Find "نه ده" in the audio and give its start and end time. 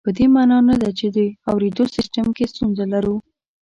0.69-0.89